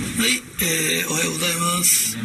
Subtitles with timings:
[0.00, 2.16] はい、えー、おはようございます。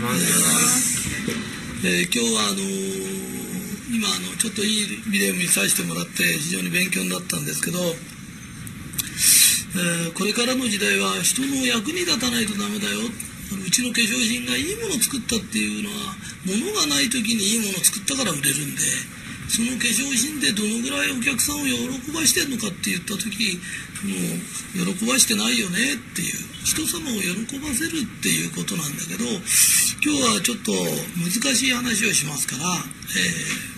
[1.83, 13.12] えー今日はあのー今あのちょっといいビデオ見させてもらって非常に勉強になったんですけど、えーこれからの時代は人の役に立たないとダメだよ。
[13.12, 16.16] うちの化粧品がいいものを作ったっていうのは
[16.48, 18.81] 物がない時にいいものを作ったから売れるんで
[19.55, 23.55] その化粧品でどのぐらいお客さんを喜ばしてるのかって言った時
[24.04, 26.35] もう喜ばしてないよねっていう
[26.67, 29.23] 人様を喜ばせるっていうことなんだけど
[30.04, 30.76] 今日はちょっと
[31.23, 33.76] 難しい話をしますから、えー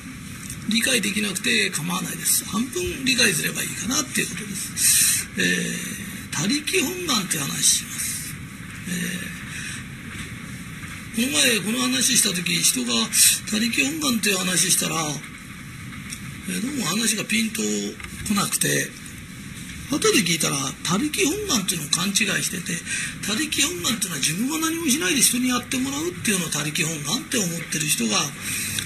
[0.69, 2.43] 理解できなくて構わないです。
[2.43, 8.35] 半分理解すればいいかなっていうことです、えー他力本願って話します、
[8.89, 9.37] えー
[11.15, 12.93] この前この話した時人が
[13.49, 14.97] 他力本願っていう話したら、
[16.47, 18.87] どうも話がピンとこなくて
[19.91, 22.71] 後で聞いたら他力本願っていうのを勘違いしてて
[23.27, 28.15] 他力本願っていうのは自分が何もしないで人にやってもらうっていうのを他力本願って思ってる人が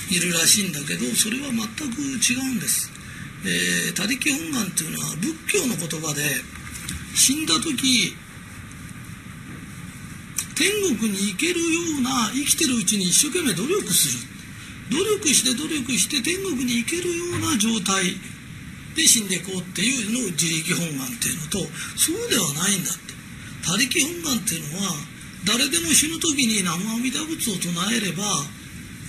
[0.10, 1.62] いるらしいんだけどそれは全
[1.94, 2.90] く違うんです、
[3.46, 6.26] えー他力本願っていうのは仏教の言葉で
[7.14, 8.18] 死んだ時
[10.58, 14.41] 天国に行けるような生きてるうちに一生懸命努力する。
[14.92, 18.12] 努力して努力して天国に行けるような状態
[18.96, 21.64] で死んでいこうっていうのを自力本願っていうのと
[21.96, 23.16] そうではないんだって
[23.64, 24.92] 他力本願っていうのは
[25.48, 28.24] 誰でも死ぬ時に南無阿弥陀仏を唱えれば、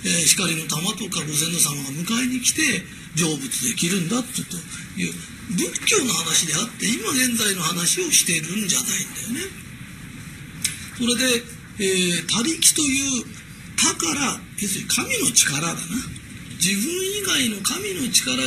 [0.07, 2.63] えー光の玉とかご先祖様が迎えに来て
[3.15, 4.57] 成仏できるんだってと
[4.97, 5.13] いう
[5.51, 9.53] 仏教の話であって今現在の話をしているんじゃないんだよね。
[10.97, 11.43] それで、
[11.79, 13.42] えー他力という
[13.77, 15.79] 他から要するに神の力だな。
[16.63, 18.43] 自分以外の神の力が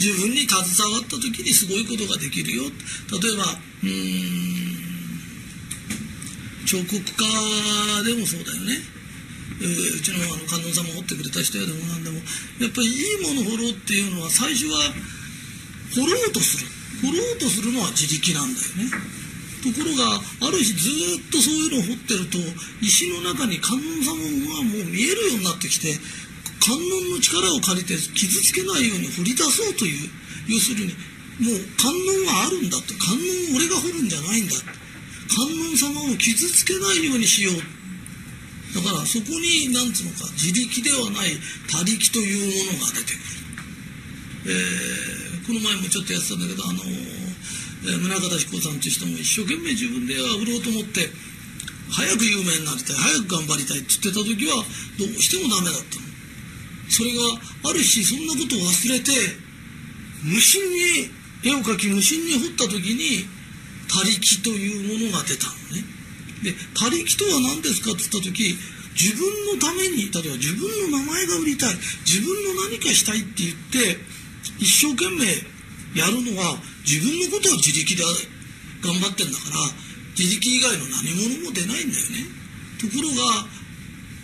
[0.00, 0.60] 自分に携
[0.92, 2.64] わった時にすごいことができるよ。
[2.64, 3.44] 例えば
[3.84, 3.90] うん
[6.66, 8.78] 彫刻家でもそうだよね、
[9.60, 12.16] えーうちのあの観音様を彫ってくれた人やでもなんでも。
[12.16, 14.78] やっぱりいいものを彫ろうっていうのは最初は
[15.94, 16.66] 掘ろうとする。
[17.02, 19.19] 掘ろうとするのは自力なんだよね。
[19.60, 20.88] ところがある日ず
[21.20, 22.38] っとそういうのを掘ってると
[22.80, 24.16] 石の中に観音様
[24.56, 25.94] がもう見えるようになってきて
[26.60, 30.08] 観音の力を借りて傷つけないように掘り出そうという
[30.48, 30.92] 要するに
[31.40, 32.92] もう観音はあるんだと。
[33.00, 34.54] 観音を俺が掘るんじゃないんだ
[35.32, 37.54] 観音様を傷つけないようにしよう。
[38.74, 41.32] だからそこに何つうのか自力ではない
[41.66, 43.20] 他力というものが出てくる、
[44.46, 47.19] えーこの前もちょっとやってたんだけどあのー
[47.82, 51.08] 宗像志功さんという人も一生懸命自分で売ろうと思って
[51.90, 54.62] 早く有名になりたい早く頑張りたいって言ってた時は
[54.98, 56.10] どうしてもダメだったの。
[56.90, 59.12] それがある日そんなことを忘れて
[60.22, 61.08] 無心に
[61.44, 63.24] 絵を描き無心に彫った時に
[63.88, 65.82] 他力というものが出たのね。
[66.42, 68.56] で他力とは何ですかって言った時
[68.94, 69.24] 自分
[69.54, 71.74] のために例えば自分の名前が売りたい
[72.04, 73.98] 自分の何かしたいって言って
[74.58, 75.26] 一生懸命
[75.94, 76.56] やるのは
[76.86, 78.04] 自分のことは自力で
[78.82, 79.56] 頑張ってんだから
[80.16, 82.26] 自力以外の何者も出ないんだよね。
[82.80, 83.46] ところが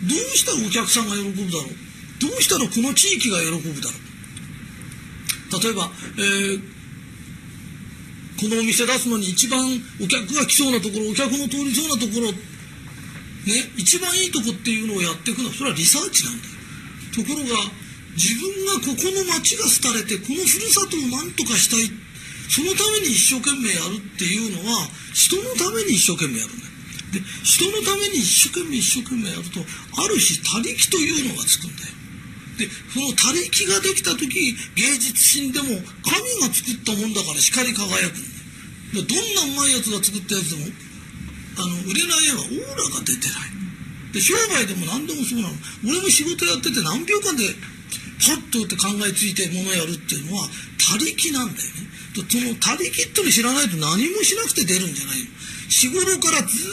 [0.03, 1.73] どうしたらお客さんが喜ぶだろう？
[2.19, 5.63] どうしたらこの地域が喜ぶだろう？
[5.63, 6.77] 例えば、えー
[8.37, 9.65] このお店出すのに一番
[9.99, 12.37] お客が来そうなところお客の通りそうなところね
[13.75, 16.53] 一番いいとこっていうのをやっていくのはそれはリサーチなんだよ。
[17.17, 17.57] ところが
[18.17, 21.85] 自分がここの町が廃れてこのふるさとを何とかしたい
[22.49, 26.71] そのために一生懸命やるっていうのは人のために一生懸命やるんだよ。
[27.13, 29.61] で人のために一生懸命一生懸命やると
[30.01, 31.93] ある日他力というのがつくんだよ。
[32.57, 34.27] でその他力ができた時
[34.73, 38.25] 芸術品でも神が作ったもんだから光り輝くん
[38.97, 39.05] だよ。
[39.05, 40.73] どんなうまいやつが作ったやつでも
[41.59, 43.53] あの売れない絵はオーラが出てない。
[44.13, 45.53] で商売でも何でもそうなの。
[45.85, 47.43] 俺も仕事やってて何秒間で
[48.17, 51.87] パッとって考えついてものやるっていうのは他力なんだよね。
[52.15, 55.25] その他力っての知らないと何もしなくて出るんじゃないの。
[55.69, 56.65] 日頃からず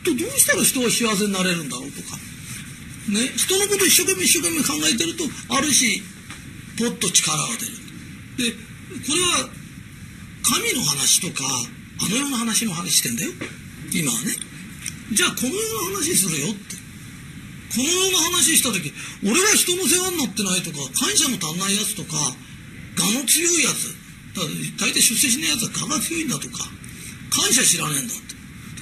[0.00, 2.18] っとどうしたら人が幸せになれるんだろうとか。
[3.08, 6.02] ね、人のこと一生懸命一生懸命考えてるとある日
[6.76, 7.46] ポッと力が
[8.36, 8.52] 出る。
[8.52, 8.56] で
[9.06, 9.48] これは
[10.42, 11.44] 神の話とか
[12.00, 13.30] あの世の話の話してんだよ。
[13.92, 14.32] 今はね。
[15.12, 16.77] じゃあこの世の話するよって。
[17.68, 18.92] この世の話した時
[19.22, 23.92] 俺は人の世話になってないとか感謝の足んないやつとか我の強いやつ
[24.32, 24.42] だ
[24.80, 26.64] 大体出世しないやつは我が強いんだとか
[27.28, 28.34] 感謝知らねえんだって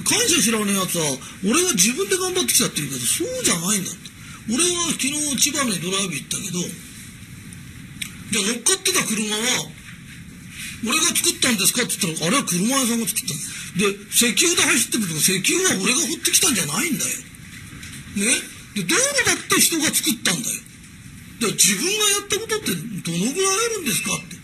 [0.07, 1.03] 感謝知らねえやつは
[1.43, 4.07] 俺は自分で頑張ってきたって言うけどそうじゃないんだって
[4.47, 6.63] 俺は昨日千葉にドライブ行ったけど
[8.31, 9.77] じゃあ乗っかってた車は
[10.85, 13.33] 俺が作ったんですかって言ったら、あれは車屋さんが作った
[13.81, 17.09] で、石油で走ってるとか、石油は俺が掘ってきたんじゃないんだよ。
[18.17, 18.56] ね？
[18.77, 20.61] で、道路だって人が作ったんだよ。
[21.39, 24.37] で、自分がやったことってどのぐらいあるんですかって。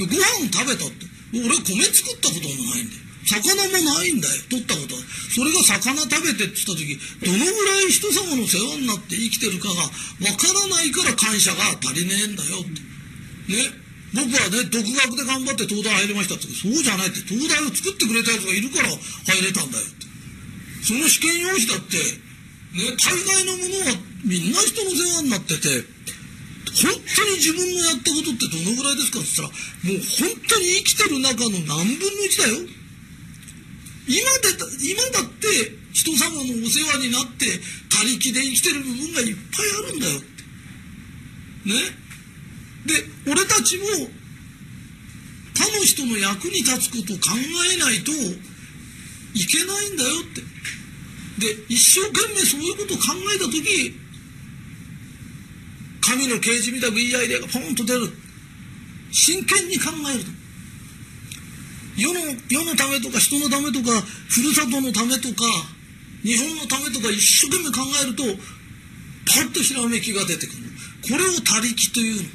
[0.00, 1.06] で、ご飯食べたって。
[1.36, 3.06] 俺米作ったこともないんだよ。
[3.26, 4.34] 魚もないんだよ。
[4.48, 5.02] 取ったことは。
[5.34, 12.80] それが魚食べてって言った時、どのぐらい人様の世話になって生きてるかがわからないから感謝が足りねえんだよって。
[13.52, 13.84] ね。
[14.14, 16.46] 僕はね、独学で頑張って東大入りましたって。
[16.48, 17.20] そうじゃないって。
[17.26, 20.06] 東大を作ってくれたやつがいるから入れたんだよって。
[20.86, 21.98] その試験用紙だって、
[22.76, 25.96] ね、大概のものはみんな人の世話になってて、
[26.76, 32.68] 本当に自分のやったことってどのぐらいですかって言ったら、もう本当に生きてる中の何分の1だよ。
[34.06, 34.52] 今で
[34.84, 35.48] 今だって
[35.92, 37.48] 人様のお世話になって
[37.88, 40.36] 他力で生きてる部分がいっぱいあるんだよって。
[41.72, 42.06] ね。
[42.84, 43.84] で俺たちも
[45.56, 47.32] 他の人の役に立つことを考
[47.72, 50.42] えないといけないんだよって
[51.38, 53.04] で一生懸命そういうことを考
[53.34, 54.00] えた時
[56.00, 58.08] 神の啓示みたくいいアイデアがポンと出る。
[59.10, 60.30] 真剣に考えると。
[61.96, 65.44] 世の世のためとか人のためとかふるさとのためとか
[66.22, 68.22] 日本のためとか一生懸命考えると
[69.26, 70.62] パッとひらめきが出てくる。
[71.02, 72.28] これを他力というの。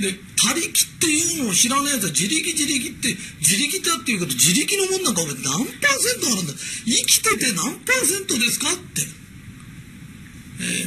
[0.00, 0.12] で
[0.46, 0.70] 他力っ
[1.02, 6.54] ていうのを知らないやつは自力自力って自力だっていうこと自力のもんなんかお前何パーセントあるんだ？
[6.54, 9.02] 生きてて何パーセントですかって、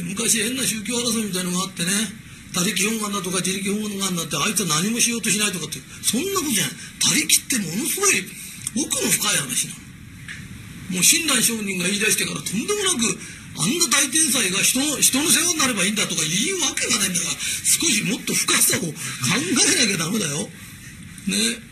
[0.00, 1.92] ー、昔変な宗教争いみたいのがあってね
[2.56, 6.72] 他力本願だとか自力本願だってあいつは何もしようとしないとかってそんなことじゃない。
[7.04, 8.24] 他力ってものすごい
[8.88, 9.89] 奥の深い話なの。
[10.90, 13.18] もう親鸞上人が言い出してからとんでもなく
[13.58, 18.94] あんな大天才が人の人の世話になればいいんだとか言うわけがないんだから少しもっと深さを考
[19.38, 20.46] えなきゃダメだよ。
[21.28, 21.70] ね。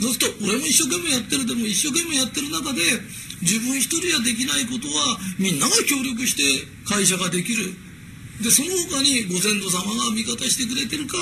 [0.00, 2.80] そうすると俺も一生懸命やってるでも一生懸命やってる中で
[3.42, 7.72] 自分一人はできないことはみんなが協力して会社ができる。
[8.40, 11.16] でその他にご先祖様が味方してくれてるか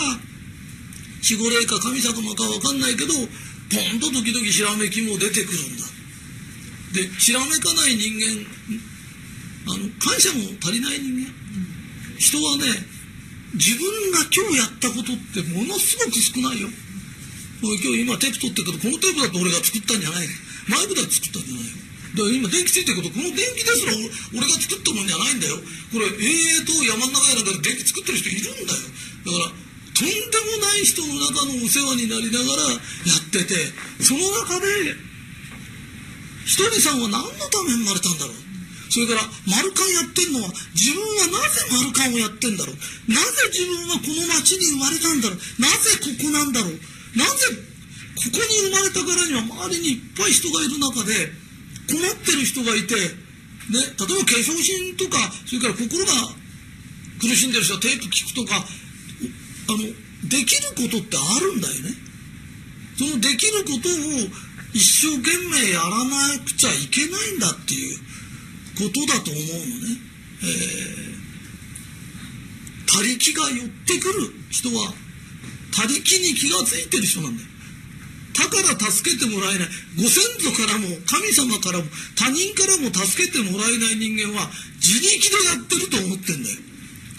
[1.19, 5.98] 守護霊か神様か分かんないけどポンと時々ひらめきも出てくるんだ。
[6.99, 8.43] でひらめかない人間
[9.71, 11.31] あの感謝も足りない人間、
[12.19, 12.67] 人はね
[13.55, 16.69] 自分が今日やったことってものすごく少ないよ。
[17.59, 20.27] 今日今テープ取ってるけどこのテープだって俺が作ったんじゃない。
[20.69, 21.79] マイクだって作ったんじゃないよ。
[22.09, 23.93] だから今電気ついてるけどこの電気ですら
[24.35, 25.59] 俺が作ったもんじゃないんだよ。
[25.93, 28.83] これええと山の中やなんかで電気作ってる人いるんだよ。
[29.27, 29.55] だから
[29.99, 33.55] とんでもない人の中のお世話になりながらやってて
[33.99, 34.95] その中で
[36.49, 38.41] ひとりさんは何のために生まれたんだろう？
[38.89, 42.81] それから丸カンやってんのは自分はなぜ丸カンをやってんだろう？
[43.13, 45.39] なぜ自分はこの町に生まれたんだろう？
[45.61, 46.81] なぜここなんだろう？
[47.21, 47.53] なぜ
[48.17, 51.13] ここに生まれたからには周りにいっぱい人がいる中で
[51.93, 53.05] 困ってる人がいて、ね、
[53.77, 56.33] 例えば化粧品とかそれから心が
[57.21, 59.85] 苦しんでる人はテープ聞くとかあの
[60.33, 61.93] できることってあるんだよね。
[62.97, 67.99] そのできることを一生懸命やらなくちゃいけないんだっていう
[68.77, 69.97] ことだと思うのね。
[70.43, 74.95] えー、他力が寄ってくる人は
[75.73, 77.49] 他力に気が付いてる人なんだよ。
[78.39, 79.69] だから助けてもらえない。
[79.99, 81.85] ご先祖からも神様からも
[82.15, 84.47] 他人からも助けてもらえない人間は
[84.79, 86.57] 自力でやってると思ってんだよ。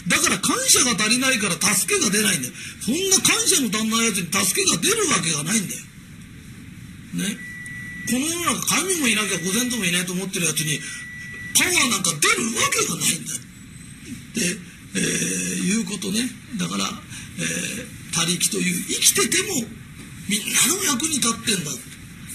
[0.07, 2.53] だから感謝が足りないから助けが出ないんだよ。
[2.79, 5.88] そんな感謝の足んないやつに助けが出るわけがないんだよ。
[7.13, 7.37] ね。
[8.09, 10.79] この世の中神もいなきゃご先祖もいないと思ってるやつに
[11.53, 13.43] パワーなんか出るわけがないんだっ
[14.33, 16.25] て、えー、いうことね。
[16.57, 19.61] だから、えー、他力という生きてても
[20.29, 21.71] みんなの役に立ってんだ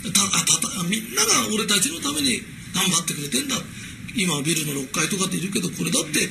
[0.05, 2.43] たたたみんなが俺たちのために
[2.75, 3.57] 頑張ってくれてんだ
[4.15, 6.29] 今ビルの6階とかっているけどこれだって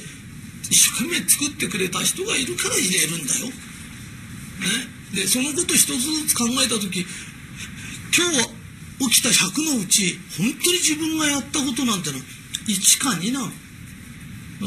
[0.70, 3.48] 一生懸命作ってくれた人がいるから入れるんだよ。
[3.48, 7.06] ね、でそのこと一つずつ考えた時
[8.16, 12.24] 今日起きた100のうち本当に自分がやったことなんてのは
[12.68, 13.52] 1か2なの。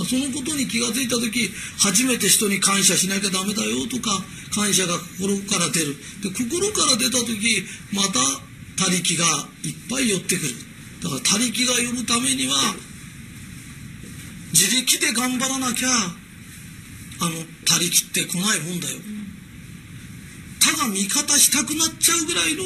[0.05, 1.49] そのことに気が付いた時
[1.79, 4.11] 初めて人に感謝しなきゃダメだよとか
[4.53, 5.97] 感謝が心から出る。
[6.21, 8.21] で心から出た時また
[8.77, 9.25] 他力が
[9.63, 10.55] いっぱい寄ってくる。
[11.03, 12.75] だから他力が呼ぶためには
[14.53, 17.31] 自力で頑張らなきゃあの
[17.65, 18.99] 他力って来ないもんだよ。
[20.61, 22.65] 他が味方したくなっちゃうぐらいの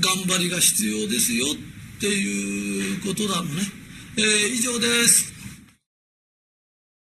[0.00, 3.62] 頑張りが必要ですよっていうことなのね。
[4.16, 5.33] えー、以上です。